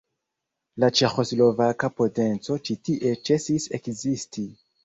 [0.83, 4.49] La ĉeĥoslovaka potenco ĉi tie ĉesis ekzisti.